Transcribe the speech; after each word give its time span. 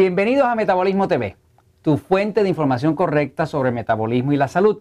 Bienvenidos 0.00 0.46
a 0.46 0.54
Metabolismo 0.54 1.08
TV, 1.08 1.36
tu 1.82 1.98
fuente 1.98 2.42
de 2.42 2.48
información 2.48 2.94
correcta 2.94 3.44
sobre 3.44 3.70
metabolismo 3.70 4.32
y 4.32 4.38
la 4.38 4.48
salud. 4.48 4.78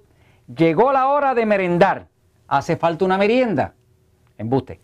Llegó 0.47 0.93
la 0.93 1.09
hora 1.09 1.35
de 1.35 1.45
merendar. 1.45 2.07
¿Hace 2.47 2.77
falta 2.77 3.03
una 3.03 3.17
merienda? 3.17 3.73
Embuste. 4.37 4.79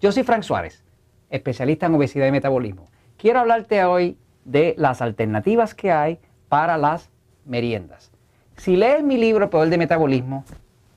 Yo 0.00 0.12
soy 0.12 0.22
Frank 0.22 0.44
Suárez, 0.44 0.84
especialista 1.28 1.86
en 1.86 1.94
obesidad 1.96 2.28
y 2.28 2.30
metabolismo. 2.30 2.86
Quiero 3.16 3.40
hablarte 3.40 3.84
hoy 3.84 4.16
de 4.44 4.76
las 4.78 5.02
alternativas 5.02 5.74
que 5.74 5.90
hay 5.90 6.20
para 6.48 6.78
las 6.78 7.10
meriendas. 7.44 8.12
Si 8.56 8.76
lees 8.76 9.02
mi 9.02 9.16
libro 9.16 9.42
El 9.42 9.50
Poder 9.50 9.70
de 9.70 9.78
Metabolismo, 9.78 10.44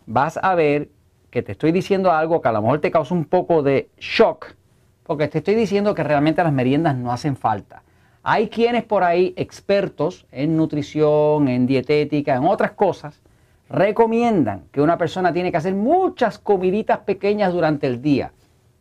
vas 0.05 0.38
a 0.39 0.53
ver 0.53 0.89
que 1.31 1.41
te 1.41 1.53
estoy 1.53 1.71
diciendo 1.71 2.11
algo 2.11 2.44
que 2.44 2.49
a 2.49 2.52
lo 2.52 2.61
mejor 2.61 2.80
te 2.80 2.91
causa 2.91 3.16
un 3.16 3.25
poco 3.25 3.63
de 3.63 3.89
shock, 3.97 4.53
porque 5.02 5.27
te 5.30 5.39
estoy 5.39 5.55
diciendo 5.55 5.95
que 5.95 6.03
realmente 6.03 6.44
las 6.44 6.53
meriendas 6.53 6.95
no 6.95 7.11
hacen 7.11 7.35
falta. 7.35 7.81
Hay 8.30 8.49
quienes 8.49 8.84
por 8.84 9.05
ahí, 9.05 9.34
expertos 9.38 10.26
en 10.34 10.58
nutrición, 10.58 11.48
en 11.48 11.66
dietética, 11.66 12.36
en 12.36 12.44
otras 12.44 12.72
cosas, 12.72 13.22
recomiendan 13.70 14.66
que 14.73 14.81
una 14.81 14.98
persona 14.98 15.31
tiene 15.31 15.50
que 15.50 15.55
hacer 15.55 15.73
muchas 15.73 16.38
comiditas 16.38 17.00
pequeñas 17.00 17.53
durante 17.53 17.88
el 17.88 18.02
día. 18.02 18.34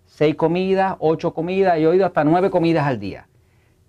Seis 0.04 0.34
comidas, 0.34 0.96
ocho 0.98 1.32
comidas, 1.32 1.78
y 1.78 1.84
he 1.84 1.86
oído 1.86 2.04
hasta 2.04 2.24
nueve 2.24 2.50
comidas 2.50 2.88
al 2.88 2.98
día. 2.98 3.28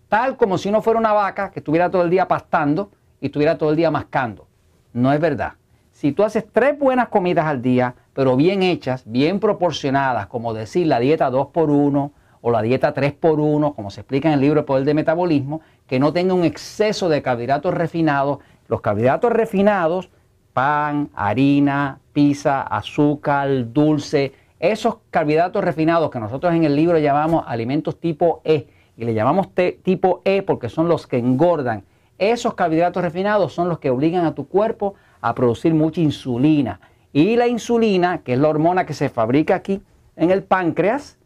Tal 0.09 0.37
como 0.37 0.59
si 0.59 0.69
uno 0.69 0.83
fuera 0.83 0.99
una 0.99 1.13
vaca 1.13 1.49
que 1.49 1.61
estuviera 1.61 1.89
todo 1.89 2.03
el 2.03 2.11
día 2.11 2.27
pastando 2.27 2.91
y 3.19 3.25
estuviera 3.25 3.57
todo 3.57 3.71
el 3.71 3.77
día 3.77 3.89
mascando. 3.89 4.47
No 4.93 5.11
es 5.11 5.19
verdad. 5.19 5.53
Si 5.89 6.11
tú 6.11 6.21
haces 6.21 6.45
tres 6.53 6.77
buenas 6.77 7.07
comidas 7.07 7.47
al 7.47 7.63
día, 7.63 7.95
pero 8.13 8.35
bien 8.35 8.61
hechas, 8.61 9.01
bien 9.07 9.39
proporcionadas, 9.39 10.27
como 10.27 10.53
decir 10.53 10.85
la 10.85 10.99
dieta 10.99 11.31
2 11.31 11.47
por 11.47 11.71
1 11.71 12.11
o 12.47 12.51
la 12.51 12.61
dieta 12.61 12.93
3 12.93 13.11
por 13.11 13.41
1 13.41 13.73
como 13.73 13.91
se 13.91 13.99
explica 13.99 14.29
en 14.29 14.35
el 14.35 14.39
libro 14.39 14.61
El 14.61 14.65
Poder 14.65 14.85
de 14.85 14.93
Metabolismo, 14.93 15.59
que 15.85 15.99
no 15.99 16.13
tenga 16.13 16.33
un 16.33 16.45
exceso 16.45 17.09
de 17.09 17.21
carbohidratos 17.21 17.73
refinados. 17.73 18.39
Los 18.69 18.79
carbohidratos 18.79 19.33
refinados, 19.33 20.09
pan, 20.53 21.09
harina, 21.13 21.99
pizza, 22.13 22.61
azúcar, 22.61 23.73
dulce, 23.73 24.31
esos 24.61 24.99
carbohidratos 25.11 25.61
refinados 25.61 26.09
que 26.09 26.21
nosotros 26.21 26.53
en 26.53 26.63
el 26.63 26.73
libro 26.73 26.97
llamamos 26.99 27.43
alimentos 27.45 27.99
tipo 27.99 28.39
E, 28.45 28.69
y 28.95 29.03
le 29.03 29.13
llamamos 29.13 29.49
tipo 29.83 30.21
E 30.23 30.41
porque 30.41 30.69
son 30.69 30.87
los 30.87 31.05
que 31.05 31.17
engordan, 31.17 31.83
esos 32.17 32.53
carbohidratos 32.53 33.03
refinados 33.03 33.51
son 33.51 33.67
los 33.67 33.79
que 33.79 33.89
obligan 33.89 34.25
a 34.25 34.35
tu 34.35 34.47
cuerpo 34.47 34.95
a 35.19 35.35
producir 35.35 35.73
mucha 35.73 35.99
insulina. 35.99 36.79
Y 37.11 37.35
la 37.35 37.47
insulina, 37.47 38.19
que 38.19 38.31
es 38.33 38.39
la 38.39 38.47
hormona 38.47 38.85
que 38.85 38.93
se 38.93 39.09
fabrica 39.09 39.55
aquí 39.55 39.81
en 40.15 40.31
el 40.31 40.43
páncreas, 40.43 41.16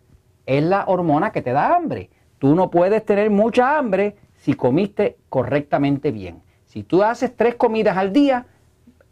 es 0.46 0.64
la 0.64 0.86
hormona 0.88 1.32
que 1.32 1.42
te 1.42 1.52
da 1.52 1.76
hambre. 1.76 2.10
Tú 2.40 2.56
no 2.56 2.70
puedes 2.70 3.06
tener 3.06 3.30
mucha 3.30 3.78
hambre 3.78 4.18
si 4.36 4.54
comiste 4.54 5.18
correctamente 5.30 6.12
bien. 6.12 6.42
Si 6.66 6.84
tú 6.84 7.04
haces 7.04 7.36
tres 7.36 7.56
comidas 7.56 7.98
al 7.98 8.14
día 8.14 8.48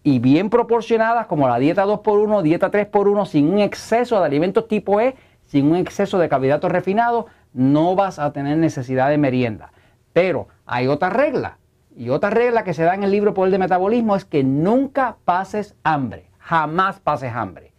y 0.02 0.20
bien 0.20 0.50
proporcionadas, 0.50 1.28
como 1.28 1.48
la 1.48 1.60
dieta 1.60 1.86
2x1, 1.86 2.42
dieta 2.42 2.72
3x1, 2.72 3.26
sin 3.26 3.54
un 3.54 3.60
exceso 3.60 4.20
de 4.20 4.26
alimentos 4.26 4.68
tipo 4.68 5.00
E, 5.00 5.16
sin 5.46 5.72
un 5.72 5.76
exceso 5.76 6.18
de 6.18 6.30
carbohidratos 6.30 6.72
refinados, 6.72 7.26
no 7.54 7.96
vas 7.96 8.18
a 8.18 8.32
tener 8.32 8.58
necesidad 8.58 9.10
de 9.10 9.18
merienda. 9.18 9.72
Pero 10.14 10.48
hay 10.66 10.88
otra 10.88 11.10
regla, 11.10 11.60
y 12.00 12.10
otra 12.12 12.30
regla 12.30 12.64
que 12.64 12.74
se 12.74 12.84
da 12.84 12.96
en 12.96 13.04
el 13.04 13.12
libro 13.12 13.34
Poder 13.34 13.52
de 13.52 13.58
Metabolismo 13.58 14.16
es 14.16 14.24
que 14.24 14.42
nunca 14.42 15.18
pases 15.26 15.76
hambre, 15.84 16.28
jamás 16.40 17.02
pases 17.02 17.34
hambre. 17.34 17.74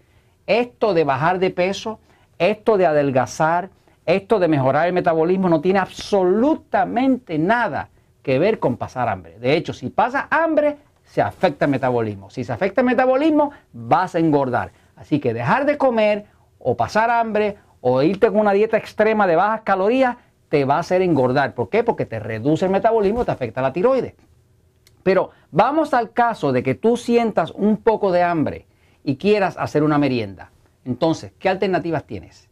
Esto 0.46 0.92
de 0.92 1.04
bajar 1.04 1.38
de 1.38 1.48
peso 1.48 2.00
esto 2.40 2.78
de 2.78 2.86
adelgazar, 2.86 3.68
esto 4.06 4.38
de 4.40 4.48
mejorar 4.48 4.88
el 4.88 4.94
metabolismo 4.94 5.48
no 5.48 5.60
tiene 5.60 5.78
absolutamente 5.78 7.38
nada 7.38 7.90
que 8.22 8.38
ver 8.38 8.58
con 8.58 8.76
pasar 8.76 9.08
hambre. 9.08 9.38
De 9.38 9.54
hecho, 9.54 9.72
si 9.72 9.90
pasas 9.90 10.24
hambre, 10.30 10.78
se 11.04 11.20
afecta 11.20 11.66
el 11.66 11.70
metabolismo. 11.70 12.30
Si 12.30 12.42
se 12.42 12.52
afecta 12.52 12.80
el 12.80 12.86
metabolismo, 12.86 13.52
vas 13.72 14.14
a 14.14 14.18
engordar. 14.18 14.72
Así 14.96 15.20
que 15.20 15.34
dejar 15.34 15.66
de 15.66 15.76
comer 15.76 16.26
o 16.58 16.76
pasar 16.76 17.10
hambre 17.10 17.58
o 17.82 18.02
irte 18.02 18.28
con 18.28 18.38
una 18.38 18.52
dieta 18.52 18.78
extrema 18.78 19.26
de 19.26 19.36
bajas 19.36 19.60
calorías 19.60 20.16
te 20.48 20.64
va 20.64 20.76
a 20.76 20.80
hacer 20.80 21.02
engordar. 21.02 21.54
¿Por 21.54 21.68
qué? 21.68 21.84
Porque 21.84 22.06
te 22.06 22.18
reduce 22.20 22.64
el 22.64 22.70
metabolismo, 22.70 23.24
te 23.24 23.32
afecta 23.32 23.60
la 23.60 23.72
tiroides. 23.72 24.14
Pero 25.02 25.30
vamos 25.50 25.92
al 25.92 26.12
caso 26.12 26.52
de 26.52 26.62
que 26.62 26.74
tú 26.74 26.96
sientas 26.96 27.50
un 27.50 27.76
poco 27.76 28.12
de 28.12 28.22
hambre 28.22 28.66
y 29.04 29.16
quieras 29.16 29.56
hacer 29.58 29.82
una 29.82 29.98
merienda. 29.98 30.50
Entonces, 30.84 31.32
¿qué 31.38 31.48
alternativas 31.48 32.04
tienes? 32.04 32.48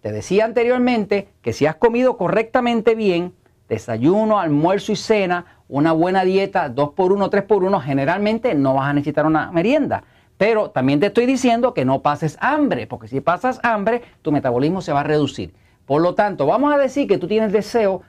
Te 0.00 0.12
decía 0.12 0.44
anteriormente 0.44 1.28
que 1.42 1.52
si 1.52 1.66
has 1.66 1.76
comido 1.76 2.16
correctamente 2.16 2.94
bien, 2.94 3.34
desayuno, 3.68 4.38
almuerzo 4.38 4.92
y 4.92 4.96
cena, 4.96 5.46
una 5.68 5.92
buena 5.92 6.24
dieta, 6.24 6.72
2x1, 6.72 7.30
3x1, 7.30 7.80
generalmente 7.82 8.54
no 8.54 8.74
vas 8.74 8.88
a 8.88 8.92
necesitar 8.92 9.26
una 9.26 9.50
merienda. 9.50 10.04
Pero 10.38 10.70
también 10.70 11.00
te 11.00 11.06
estoy 11.06 11.26
diciendo 11.26 11.74
que 11.74 11.84
no 11.84 12.02
pases 12.02 12.36
hambre, 12.40 12.86
porque 12.86 13.08
si 13.08 13.20
pasas 13.20 13.58
hambre, 13.62 14.02
tu 14.22 14.32
metabolismo 14.32 14.82
se 14.82 14.92
va 14.92 15.00
a 15.00 15.04
reducir. 15.04 15.54
Por 15.86 16.02
lo 16.02 16.14
tanto, 16.14 16.46
vamos 16.46 16.72
a 16.72 16.78
decir 16.78 17.08
que 17.08 17.18
tú 17.18 17.26
tienes 17.26 17.52
deseo, 17.52 18.02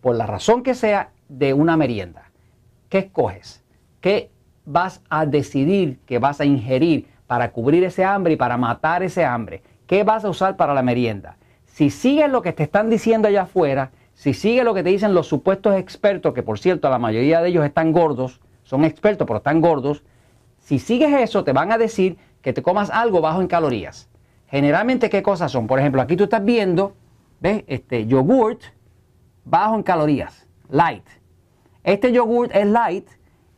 por 0.00 0.16
la 0.16 0.26
razón 0.26 0.62
que 0.62 0.74
sea, 0.74 1.10
de 1.28 1.52
una 1.52 1.76
merienda. 1.76 2.30
¿Qué 2.88 2.98
escoges? 2.98 3.62
¿Qué 4.00 4.30
vas 4.64 5.02
a 5.08 5.26
decidir 5.26 5.98
que 6.06 6.18
vas 6.18 6.40
a 6.40 6.44
ingerir? 6.44 7.08
Para 7.26 7.52
cubrir 7.52 7.84
ese 7.84 8.04
hambre 8.04 8.34
y 8.34 8.36
para 8.36 8.56
matar 8.56 9.02
ese 9.02 9.24
hambre. 9.24 9.62
¿Qué 9.86 10.04
vas 10.04 10.24
a 10.24 10.28
usar 10.28 10.56
para 10.56 10.74
la 10.74 10.82
merienda? 10.82 11.36
Si 11.66 11.90
sigues 11.90 12.30
lo 12.30 12.42
que 12.42 12.52
te 12.52 12.62
están 12.62 12.90
diciendo 12.90 13.28
allá 13.28 13.42
afuera, 13.42 13.90
si 14.14 14.32
sigues 14.32 14.64
lo 14.64 14.74
que 14.74 14.82
te 14.82 14.90
dicen 14.90 15.14
los 15.14 15.26
supuestos 15.26 15.74
expertos, 15.74 16.34
que 16.34 16.42
por 16.42 16.58
cierto 16.58 16.88
la 16.88 16.98
mayoría 16.98 17.40
de 17.40 17.48
ellos 17.48 17.64
están 17.64 17.92
gordos, 17.92 18.40
son 18.62 18.84
expertos 18.84 19.26
pero 19.26 19.38
están 19.38 19.60
gordos, 19.60 20.04
si 20.58 20.78
sigues 20.78 21.12
eso 21.12 21.44
te 21.44 21.52
van 21.52 21.72
a 21.72 21.78
decir 21.78 22.16
que 22.40 22.52
te 22.52 22.62
comas 22.62 22.90
algo 22.90 23.20
bajo 23.20 23.40
en 23.40 23.48
calorías. 23.48 24.08
Generalmente, 24.46 25.10
¿qué 25.10 25.22
cosas 25.22 25.50
son? 25.50 25.66
Por 25.66 25.80
ejemplo, 25.80 26.00
aquí 26.00 26.16
tú 26.16 26.24
estás 26.24 26.44
viendo, 26.44 26.94
¿ves? 27.40 27.64
Este 27.66 28.06
yogurt 28.06 28.62
bajo 29.44 29.74
en 29.74 29.82
calorías, 29.82 30.46
light. 30.70 31.04
Este 31.82 32.12
yogurt 32.12 32.54
es 32.54 32.66
light 32.66 33.08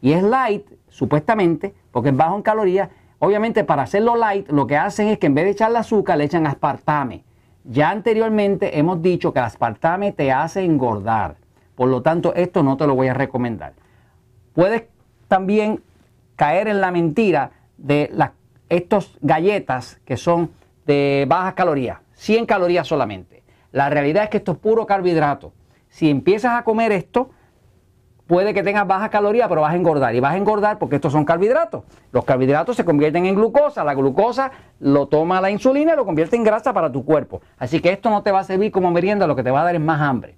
y 0.01 0.13
es 0.13 0.23
light 0.23 0.67
supuestamente 0.89 1.75
porque 1.91 2.09
es 2.09 2.17
bajo 2.17 2.37
en 2.37 2.43
calorías 2.43 2.89
Obviamente 3.27 3.65
para 3.65 3.83
hacerlo 3.83 4.15
light 4.15 4.49
lo 4.53 4.69
que 4.69 4.77
hacen 4.77 5.09
es 5.09 5.19
que 5.19 5.27
en 5.27 5.35
vez 5.35 5.47
de 5.47 5.51
echarle 5.51 5.79
azúcar 5.79 6.17
le 6.17 6.23
echan 6.23 6.47
aspartame. 6.47 7.25
Ya 7.65 7.91
anteriormente 7.91 8.79
hemos 8.79 9.03
dicho 9.03 9.33
que 9.33 9.41
el 9.41 9.47
aspartame 9.47 10.13
te 10.13 10.31
hace 10.31 10.65
engordar. 10.65 11.35
Por 11.75 11.89
lo 11.89 12.03
tanto, 12.03 12.33
esto 12.37 12.63
no 12.63 12.77
te 12.77 12.87
lo 12.87 12.95
voy 12.95 13.09
a 13.09 13.15
recomendar. 13.15 13.73
Puedes 14.53 14.85
también 15.27 15.83
caer 16.37 16.69
en 16.69 16.81
la 16.81 16.93
mentira 16.93 17.51
de 17.79 18.11
las, 18.13 18.31
estos 18.69 19.19
galletas 19.21 20.01
que 20.05 20.17
son 20.17 20.53
de 20.87 21.27
bajas 21.29 21.55
calorías, 21.55 21.99
100 22.13 22.47
calorías 22.47 22.87
solamente. 22.87 23.43
La 23.73 23.91
realidad 23.91 24.23
es 24.23 24.31
que 24.31 24.37
esto 24.37 24.53
es 24.53 24.59
puro 24.59 24.87
carbohidrato. 24.87 25.53
Si 25.89 26.09
empiezas 26.09 26.53
a 26.53 26.63
comer 26.63 26.93
esto, 26.93 27.31
puede 28.27 28.53
que 28.55 28.63
tengas 28.63 28.87
baja 28.87 29.09
caloría, 29.09 29.49
pero 29.49 29.61
vas 29.61 29.73
a 29.73 29.77
engordar. 29.77 30.15
Y 30.15 30.21
vas 30.21 30.35
a 30.35 30.37
engordar 30.37 30.79
porque 30.79 30.97
estos 30.97 31.13
son 31.13 31.25
carbohidratos. 31.25 31.85
Los 32.13 32.25
carbohidratos 32.25 32.77
se 32.77 32.85
convierten 32.85 33.27
en 33.27 33.35
glucosa. 33.35 33.85
La 33.85 33.95
glucosa 33.95 34.51
lo 34.81 35.07
toma 35.07 35.41
la 35.41 35.51
insulina 35.51 35.93
y 35.93 35.97
lo 35.97 36.05
convierte 36.05 36.37
en 36.37 36.45
grasa 36.45 36.73
para 36.73 36.91
tu 36.91 37.05
cuerpo. 37.05 37.41
Así 37.59 37.81
que 37.81 37.93
esto 37.93 38.11
no 38.11 38.23
te 38.23 38.33
va 38.33 38.41
a 38.41 38.45
servir 38.45 38.71
como 38.73 38.91
merienda, 38.91 39.27
lo 39.27 39.37
que 39.37 39.43
te 39.43 39.51
va 39.51 39.61
a 39.61 39.65
dar 39.65 39.75
es 39.75 39.81
más 39.81 40.01
hambre. 40.01 40.37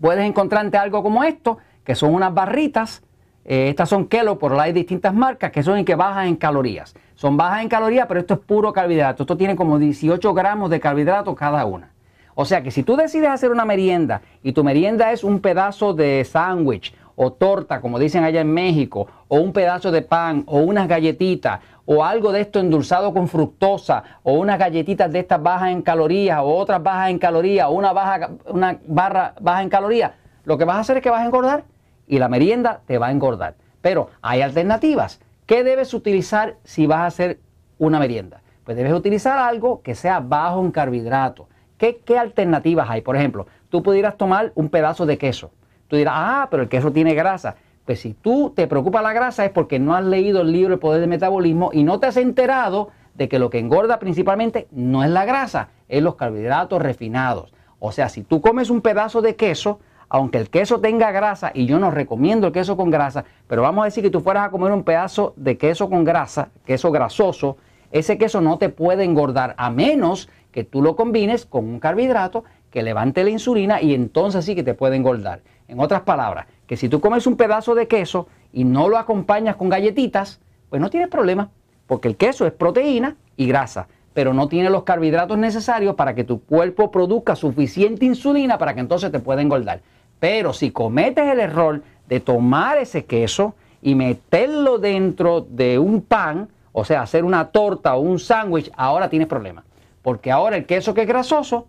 Puedes 0.00 0.24
encontrarte 0.24 0.78
algo 0.78 1.02
como 1.02 1.24
esto, 1.24 1.58
que 1.84 1.94
son 1.94 2.14
unas 2.14 2.32
barritas. 2.32 3.02
Eh, 3.44 3.68
estas 3.68 3.88
son 3.88 4.06
Kellogg, 4.06 4.38
por 4.38 4.58
hay 4.58 4.72
distintas 4.72 5.14
marcas 5.14 5.50
que 5.50 5.62
son 5.62 5.78
y 5.78 5.84
que 5.84 5.94
bajan 5.94 6.26
en 6.26 6.36
calorías. 6.36 6.94
Son 7.14 7.36
bajas 7.36 7.62
en 7.62 7.68
calorías, 7.68 8.06
pero 8.06 8.20
esto 8.20 8.34
es 8.34 8.40
puro 8.40 8.72
carbohidrato. 8.72 9.24
Esto 9.24 9.36
tiene 9.36 9.56
como 9.56 9.78
18 9.78 10.32
gramos 10.32 10.70
de 10.70 10.80
carbohidratos 10.80 11.34
cada 11.36 11.64
una. 11.66 11.90
O 12.34 12.44
sea 12.44 12.62
que 12.62 12.70
si 12.70 12.82
tú 12.82 12.96
decides 12.96 13.30
hacer 13.30 13.50
una 13.50 13.64
merienda 13.64 14.22
y 14.42 14.52
tu 14.52 14.64
merienda 14.64 15.12
es 15.12 15.24
un 15.24 15.40
pedazo 15.40 15.94
de 15.94 16.24
sándwich 16.24 16.94
o 17.22 17.32
torta, 17.32 17.80
como 17.80 17.98
dicen 17.98 18.24
allá 18.24 18.40
en 18.40 18.52
México, 18.52 19.06
o 19.28 19.40
un 19.40 19.52
pedazo 19.52 19.90
de 19.90 20.00
pan, 20.00 20.42
o 20.46 20.60
unas 20.60 20.88
galletitas, 20.88 21.60
o 21.84 22.02
algo 22.02 22.32
de 22.32 22.40
esto 22.40 22.60
endulzado 22.60 23.12
con 23.12 23.28
fructosa, 23.28 24.02
o 24.22 24.32
unas 24.34 24.58
galletitas 24.58 25.12
de 25.12 25.18
estas 25.18 25.42
bajas 25.42 25.70
en 25.70 25.82
calorías, 25.82 26.40
o 26.40 26.46
otras 26.46 26.82
bajas 26.82 27.10
en 27.10 27.18
calorías, 27.18 27.66
o 27.66 27.72
una, 27.72 27.92
baja, 27.92 28.30
una 28.46 28.78
barra 28.86 29.34
baja 29.38 29.62
en 29.62 29.68
calorías, 29.68 30.12
lo 30.44 30.56
que 30.56 30.64
vas 30.64 30.76
a 30.76 30.80
hacer 30.80 30.96
es 30.96 31.02
que 31.02 31.10
vas 31.10 31.20
a 31.20 31.26
engordar 31.26 31.64
y 32.06 32.18
la 32.18 32.28
merienda 32.28 32.80
te 32.86 32.96
va 32.96 33.08
a 33.08 33.10
engordar. 33.10 33.54
Pero 33.82 34.08
hay 34.22 34.40
alternativas. 34.40 35.20
¿Qué 35.46 35.62
debes 35.62 35.94
utilizar 35.94 36.56
si 36.64 36.86
vas 36.86 37.00
a 37.00 37.06
hacer 37.06 37.40
una 37.78 37.98
merienda? 37.98 38.40
Pues 38.64 38.76
debes 38.76 38.92
utilizar 38.92 39.38
algo 39.38 39.82
que 39.82 39.94
sea 39.94 40.20
bajo 40.20 40.60
en 40.60 40.70
carbohidratos 40.70 41.46
¿Qué, 41.80 42.18
alternativas 42.18 42.90
hay? 42.90 43.00
Por 43.00 43.16
ejemplo, 43.16 43.46
tú 43.70 43.82
pudieras 43.82 44.18
tomar 44.18 44.52
un 44.54 44.68
pedazo 44.68 45.06
de 45.06 45.16
queso. 45.16 45.50
Tú 45.88 45.96
dirás, 45.96 46.14
ah, 46.14 46.48
pero 46.50 46.62
el 46.62 46.68
queso 46.68 46.92
tiene 46.92 47.14
grasa. 47.14 47.56
Pues 47.86 48.00
si 48.00 48.12
tú 48.12 48.52
te 48.54 48.66
preocupa 48.66 49.00
la 49.00 49.14
grasa 49.14 49.46
es 49.46 49.50
porque 49.50 49.78
no 49.78 49.94
has 49.94 50.04
leído 50.04 50.42
el 50.42 50.52
libro 50.52 50.74
El 50.74 50.78
Poder 50.78 51.00
del 51.00 51.08
Metabolismo 51.08 51.70
y 51.72 51.82
no 51.82 51.98
te 51.98 52.06
has 52.06 52.18
enterado 52.18 52.90
de 53.14 53.30
que 53.30 53.38
lo 53.38 53.48
que 53.48 53.58
engorda 53.58 53.98
principalmente 53.98 54.68
no 54.70 55.02
es 55.02 55.10
la 55.10 55.24
grasa, 55.24 55.70
es 55.88 56.02
los 56.02 56.16
carbohidratos 56.16 56.82
refinados. 56.82 57.54
O 57.78 57.92
sea, 57.92 58.10
si 58.10 58.24
tú 58.24 58.42
comes 58.42 58.68
un 58.68 58.82
pedazo 58.82 59.22
de 59.22 59.36
queso, 59.36 59.80
aunque 60.10 60.36
el 60.36 60.50
queso 60.50 60.80
tenga 60.80 61.10
grasa, 61.12 61.50
y 61.54 61.64
yo 61.64 61.78
no 61.78 61.90
recomiendo 61.90 62.48
el 62.48 62.52
queso 62.52 62.76
con 62.76 62.90
grasa, 62.90 63.24
pero 63.46 63.62
vamos 63.62 63.82
a 63.82 63.84
decir 63.86 64.04
que 64.04 64.10
tú 64.10 64.20
fueras 64.20 64.46
a 64.46 64.50
comer 64.50 64.70
un 64.70 64.84
pedazo 64.84 65.32
de 65.36 65.56
queso 65.56 65.88
con 65.88 66.04
grasa, 66.04 66.50
queso 66.66 66.92
grasoso, 66.92 67.56
ese 67.90 68.18
queso 68.18 68.40
no 68.40 68.58
te 68.58 68.68
puede 68.68 69.02
engordar 69.02 69.54
a 69.56 69.70
menos 69.70 70.28
que 70.52 70.64
tú 70.64 70.82
lo 70.82 70.96
combines 70.96 71.46
con 71.46 71.64
un 71.64 71.80
carbohidrato 71.80 72.44
que 72.70 72.82
levante 72.82 73.24
la 73.24 73.30
insulina 73.30 73.82
y 73.82 73.94
entonces 73.94 74.44
sí 74.44 74.54
que 74.54 74.62
te 74.62 74.74
puede 74.74 74.96
engordar. 74.96 75.42
En 75.68 75.80
otras 75.80 76.02
palabras, 76.02 76.46
que 76.66 76.76
si 76.76 76.88
tú 76.88 77.00
comes 77.00 77.26
un 77.26 77.36
pedazo 77.36 77.74
de 77.74 77.88
queso 77.88 78.26
y 78.52 78.64
no 78.64 78.88
lo 78.88 78.98
acompañas 78.98 79.56
con 79.56 79.68
galletitas, 79.68 80.40
pues 80.68 80.80
no 80.80 80.90
tienes 80.90 81.08
problema, 81.08 81.50
porque 81.86 82.08
el 82.08 82.16
queso 82.16 82.46
es 82.46 82.52
proteína 82.52 83.16
y 83.36 83.46
grasa, 83.46 83.88
pero 84.14 84.34
no 84.34 84.48
tiene 84.48 84.70
los 84.70 84.84
carbohidratos 84.84 85.38
necesarios 85.38 85.94
para 85.94 86.14
que 86.14 86.24
tu 86.24 86.42
cuerpo 86.42 86.90
produzca 86.90 87.36
suficiente 87.36 88.04
insulina 88.04 88.58
para 88.58 88.74
que 88.74 88.80
entonces 88.80 89.10
te 89.10 89.20
pueda 89.20 89.42
engordar. 89.42 89.80
Pero 90.18 90.52
si 90.52 90.70
cometes 90.70 91.26
el 91.26 91.40
error 91.40 91.82
de 92.08 92.20
tomar 92.20 92.78
ese 92.78 93.04
queso 93.04 93.54
y 93.80 93.94
meterlo 93.94 94.78
dentro 94.78 95.40
de 95.40 95.78
un 95.78 96.02
pan, 96.02 96.48
o 96.72 96.84
sea, 96.84 97.02
hacer 97.02 97.24
una 97.24 97.46
torta 97.46 97.94
o 97.94 98.00
un 98.00 98.18
sándwich, 98.18 98.70
ahora 98.76 99.08
tienes 99.08 99.28
problemas. 99.28 99.64
Porque 100.02 100.30
ahora 100.30 100.56
el 100.56 100.66
queso 100.66 100.94
que 100.94 101.02
es 101.02 101.08
grasoso, 101.08 101.68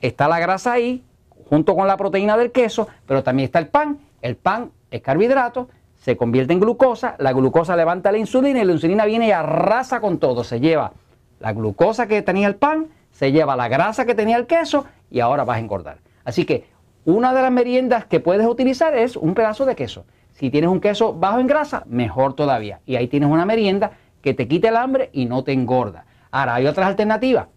está 0.00 0.28
la 0.28 0.38
grasa 0.38 0.72
ahí, 0.72 1.04
junto 1.48 1.74
con 1.74 1.86
la 1.86 1.96
proteína 1.96 2.36
del 2.36 2.52
queso, 2.52 2.88
pero 3.06 3.22
también 3.22 3.46
está 3.46 3.58
el 3.58 3.68
pan. 3.68 3.98
El 4.22 4.36
pan 4.36 4.70
es 4.90 5.02
carbohidrato, 5.02 5.68
se 5.96 6.16
convierte 6.16 6.52
en 6.52 6.60
glucosa, 6.60 7.16
la 7.18 7.32
glucosa 7.32 7.76
levanta 7.76 8.12
la 8.12 8.18
insulina 8.18 8.60
y 8.60 8.64
la 8.64 8.72
insulina 8.72 9.04
viene 9.04 9.28
y 9.28 9.32
arrasa 9.32 10.00
con 10.00 10.18
todo. 10.18 10.44
Se 10.44 10.60
lleva 10.60 10.92
la 11.40 11.52
glucosa 11.52 12.06
que 12.06 12.22
tenía 12.22 12.46
el 12.46 12.54
pan, 12.54 12.88
se 13.10 13.32
lleva 13.32 13.56
la 13.56 13.68
grasa 13.68 14.06
que 14.06 14.14
tenía 14.14 14.36
el 14.36 14.46
queso 14.46 14.86
y 15.10 15.20
ahora 15.20 15.44
vas 15.44 15.56
a 15.56 15.60
engordar. 15.60 15.98
Así 16.24 16.44
que 16.44 16.66
una 17.04 17.34
de 17.34 17.42
las 17.42 17.50
meriendas 17.50 18.04
que 18.04 18.20
puedes 18.20 18.46
utilizar 18.46 18.96
es 18.96 19.16
un 19.16 19.34
pedazo 19.34 19.64
de 19.66 19.74
queso. 19.74 20.04
Si 20.32 20.50
tienes 20.50 20.70
un 20.70 20.80
queso 20.80 21.12
bajo 21.12 21.38
en 21.38 21.46
grasa, 21.46 21.82
mejor 21.86 22.34
todavía. 22.34 22.80
Y 22.86 22.96
ahí 22.96 23.08
tienes 23.08 23.28
una 23.28 23.44
merienda 23.44 23.92
que 24.22 24.34
te 24.34 24.48
quite 24.48 24.68
el 24.68 24.76
hambre 24.76 25.10
y 25.12 25.26
no 25.26 25.44
te 25.44 25.52
engorda. 25.52 26.04
Ahora, 26.30 26.54
hay 26.56 26.66
otras 26.66 26.86
alternativas. 26.86 27.48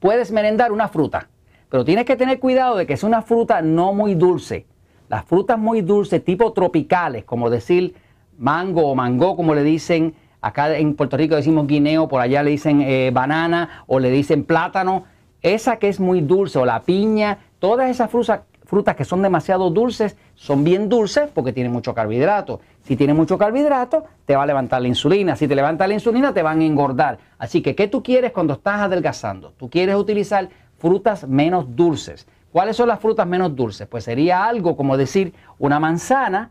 Puedes 0.00 0.30
merendar 0.30 0.72
una 0.72 0.88
fruta, 0.88 1.28
pero 1.70 1.84
tienes 1.84 2.04
que 2.04 2.16
tener 2.16 2.38
cuidado 2.38 2.76
de 2.76 2.86
que 2.86 2.96
sea 2.96 3.08
una 3.08 3.22
fruta 3.22 3.62
no 3.62 3.92
muy 3.92 4.14
dulce. 4.14 4.66
Las 5.08 5.24
frutas 5.24 5.58
muy 5.58 5.80
dulces, 5.80 6.24
tipo 6.24 6.52
tropicales, 6.52 7.24
como 7.24 7.50
decir 7.50 7.94
mango 8.36 8.86
o 8.86 8.94
mango, 8.94 9.36
como 9.36 9.54
le 9.54 9.62
dicen 9.62 10.14
acá 10.40 10.76
en 10.76 10.94
Puerto 10.94 11.16
Rico 11.16 11.34
decimos 11.34 11.66
guineo, 11.66 12.08
por 12.08 12.20
allá 12.20 12.42
le 12.42 12.50
dicen 12.50 12.80
eh, 12.82 13.10
banana 13.12 13.84
o 13.86 13.98
le 13.98 14.10
dicen 14.10 14.44
plátano. 14.44 15.04
Esa 15.42 15.78
que 15.78 15.88
es 15.88 16.00
muy 16.00 16.20
dulce 16.20 16.58
o 16.58 16.64
la 16.64 16.82
piña, 16.82 17.38
todas 17.58 17.90
esas 17.90 18.10
frutas, 18.10 18.40
frutas 18.68 18.96
que 18.96 19.06
son 19.06 19.22
demasiado 19.22 19.70
dulces 19.70 20.14
son 20.34 20.62
bien 20.62 20.90
dulces 20.90 21.30
porque 21.34 21.54
tienen 21.54 21.72
mucho 21.72 21.94
carbohidrato. 21.94 22.60
Si 22.82 22.96
tiene 22.96 23.14
mucho 23.14 23.38
carbohidrato, 23.38 24.04
te 24.26 24.36
va 24.36 24.42
a 24.42 24.46
levantar 24.46 24.82
la 24.82 24.88
insulina. 24.88 25.36
Si 25.36 25.48
te 25.48 25.54
levanta 25.54 25.86
la 25.88 25.94
insulina, 25.94 26.34
te 26.34 26.42
van 26.42 26.60
a 26.60 26.64
engordar. 26.64 27.18
Así 27.38 27.62
que, 27.62 27.74
¿qué 27.74 27.88
tú 27.88 28.02
quieres 28.02 28.30
cuando 28.30 28.52
estás 28.52 28.82
adelgazando? 28.82 29.54
Tú 29.56 29.70
quieres 29.70 29.96
utilizar 29.96 30.50
frutas 30.76 31.26
menos 31.26 31.74
dulces. 31.74 32.28
¿Cuáles 32.52 32.76
son 32.76 32.88
las 32.88 33.00
frutas 33.00 33.26
menos 33.26 33.56
dulces? 33.56 33.88
Pues 33.88 34.04
sería 34.04 34.44
algo 34.44 34.76
como 34.76 34.98
decir 34.98 35.32
una 35.58 35.80
manzana, 35.80 36.50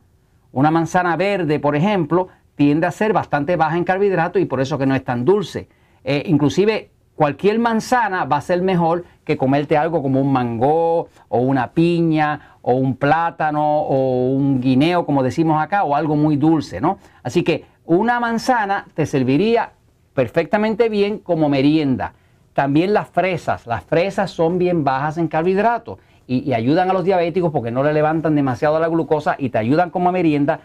una 0.52 0.72
manzana 0.72 1.16
verde, 1.18 1.60
por 1.60 1.76
ejemplo, 1.76 2.30
tiende 2.56 2.88
a 2.88 2.92
ser 2.92 3.14
bastante 3.14 3.56
baja 3.58 3.78
en 3.78 3.84
carbohidrato 3.84 4.40
y 4.40 4.46
por 4.46 4.60
eso 4.60 4.80
que 4.80 4.88
no 4.88 4.96
es 4.96 5.04
tan 5.04 5.24
dulce. 5.24 5.70
Eh, 6.04 6.24
inclusive 6.26 6.90
cualquier 7.14 7.60
manzana 7.60 8.26
va 8.26 8.38
a 8.38 8.42
ser 8.42 8.64
mejor 8.64 9.06
que 9.28 9.36
comerte 9.36 9.76
algo 9.76 10.02
como 10.02 10.22
un 10.22 10.32
mango 10.32 11.10
o 11.28 11.40
una 11.40 11.74
piña 11.74 12.56
o 12.62 12.76
un 12.76 12.96
plátano 12.96 13.82
o 13.82 14.32
un 14.32 14.62
guineo, 14.62 15.06
como 15.06 15.22
decimos 15.22 15.62
acá, 15.62 15.84
o 15.84 15.98
algo 15.98 16.16
muy 16.16 16.38
dulce, 16.38 16.80
¿no? 16.80 16.98
Así 17.24 17.44
que 17.44 17.66
una 17.84 18.22
manzana 18.22 18.86
te 18.94 19.06
serviría 19.06 19.74
perfectamente 20.14 20.88
bien 20.88 21.20
como 21.20 21.50
merienda. 21.50 22.14
También 22.54 22.94
las 22.94 23.10
fresas, 23.10 23.68
las 23.68 23.84
fresas 23.84 24.32
son 24.32 24.58
bien 24.58 24.86
bajas 24.86 25.18
en 25.18 25.28
carbohidratos 25.28 26.00
y, 26.26 26.50
y 26.50 26.54
ayudan 26.54 26.90
a 26.90 26.94
los 26.94 27.04
diabéticos 27.04 27.52
porque 27.52 27.70
no 27.70 27.84
le 27.84 27.92
levantan 27.92 28.34
demasiado 28.34 28.80
la 28.80 28.88
glucosa 28.88 29.36
y 29.38 29.50
te 29.50 29.58
ayudan 29.58 29.90
como 29.90 30.14
merienda 30.14 30.62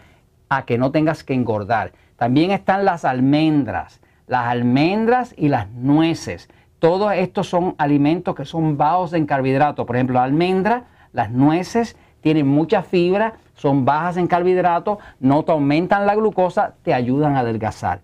a 0.47 0.63
que 0.63 0.77
no 0.77 0.91
tengas 0.91 1.25
que 1.25 1.33
engordar. 1.33 1.91
También 2.15 2.51
están 2.51 2.85
las 2.85 3.03
almendras, 3.03 3.99
las 4.25 4.45
almendras 4.45 5.35
y 5.37 5.49
las 5.49 5.69
nueces. 5.69 6.49
Todos 6.83 7.13
estos 7.13 7.47
son 7.47 7.75
alimentos 7.77 8.35
que 8.35 8.43
son 8.43 8.75
bajos 8.75 9.13
en 9.13 9.25
carbohidratos. 9.25 9.85
Por 9.85 9.95
ejemplo, 9.95 10.15
la 10.15 10.25
almendra, 10.25 10.83
las 11.13 11.31
nueces 11.31 11.95
tienen 12.19 12.45
mucha 12.45 12.83
fibra, 12.83 13.35
son 13.55 13.85
bajas 13.85 14.17
en 14.17 14.27
carbohidratos, 14.27 14.97
no 15.21 15.45
te 15.45 15.53
aumentan 15.53 16.05
la 16.05 16.13
glucosa, 16.13 16.73
te 16.83 16.93
ayudan 16.93 17.37
a 17.37 17.39
adelgazar. 17.39 18.01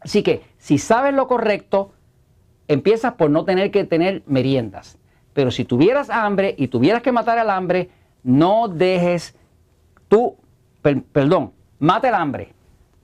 Así 0.00 0.24
que 0.24 0.42
si 0.58 0.78
sabes 0.78 1.14
lo 1.14 1.28
correcto, 1.28 1.92
empiezas 2.66 3.12
por 3.12 3.30
no 3.30 3.44
tener 3.44 3.70
que 3.70 3.84
tener 3.84 4.24
meriendas. 4.26 4.98
Pero 5.32 5.52
si 5.52 5.64
tuvieras 5.64 6.10
hambre 6.10 6.56
y 6.58 6.66
tuvieras 6.66 7.02
que 7.02 7.12
matar 7.12 7.38
al 7.38 7.50
hambre, 7.50 7.90
no 8.24 8.66
dejes 8.66 9.36
tú 10.08 10.34
perdón, 11.12 11.52
mata 11.78 12.08
el 12.08 12.16
hambre. 12.16 12.52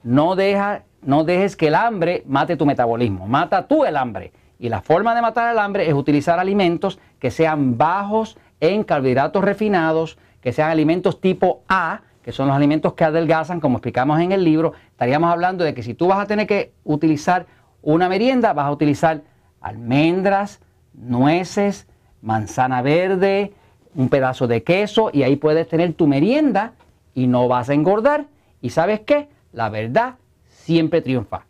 No, 0.03 0.35
deja, 0.35 0.83
no 1.01 1.23
dejes 1.23 1.55
que 1.55 1.67
el 1.67 1.75
hambre 1.75 2.23
mate 2.27 2.57
tu 2.57 2.65
metabolismo. 2.65 3.27
Mata 3.27 3.65
tú 3.65 3.85
el 3.85 3.95
hambre. 3.95 4.33
Y 4.59 4.69
la 4.69 4.81
forma 4.81 5.15
de 5.15 5.21
matar 5.21 5.51
el 5.51 5.59
hambre 5.59 5.87
es 5.87 5.93
utilizar 5.93 6.39
alimentos 6.39 6.99
que 7.19 7.31
sean 7.31 7.77
bajos 7.77 8.37
en 8.59 8.83
carbohidratos 8.83 9.43
refinados, 9.43 10.17
que 10.41 10.53
sean 10.53 10.69
alimentos 10.69 11.19
tipo 11.19 11.63
A, 11.67 12.01
que 12.21 12.31
son 12.31 12.47
los 12.47 12.55
alimentos 12.55 12.93
que 12.93 13.03
adelgazan, 13.03 13.59
como 13.59 13.77
explicamos 13.77 14.19
en 14.19 14.31
el 14.31 14.43
libro. 14.43 14.73
Estaríamos 14.91 15.31
hablando 15.31 15.63
de 15.63 15.73
que 15.73 15.83
si 15.83 15.93
tú 15.93 16.07
vas 16.07 16.19
a 16.19 16.25
tener 16.25 16.47
que 16.47 16.73
utilizar 16.83 17.45
una 17.81 18.07
merienda, 18.07 18.53
vas 18.53 18.67
a 18.67 18.71
utilizar 18.71 19.21
almendras, 19.59 20.61
nueces, 20.93 21.87
manzana 22.21 22.81
verde, 22.81 23.53
un 23.95 24.09
pedazo 24.09 24.47
de 24.47 24.63
queso 24.63 25.09
y 25.11 25.23
ahí 25.23 25.35
puedes 25.35 25.67
tener 25.67 25.93
tu 25.93 26.07
merienda 26.07 26.73
y 27.13 27.27
no 27.27 27.47
vas 27.47 27.69
a 27.69 27.73
engordar. 27.73 28.25
¿Y 28.61 28.69
sabes 28.69 29.01
qué? 29.01 29.27
La 29.51 29.69
verdad 29.69 30.15
siempre 30.47 31.01
triunfa. 31.01 31.45